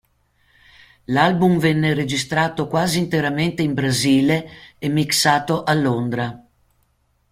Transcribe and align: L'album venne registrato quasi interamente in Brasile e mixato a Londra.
L'album 1.05 1.59
venne 1.59 1.93
registrato 1.93 2.65
quasi 2.67 2.97
interamente 2.97 3.61
in 3.61 3.75
Brasile 3.75 4.49
e 4.79 4.89
mixato 4.89 5.61
a 5.63 5.73
Londra. 5.75 6.43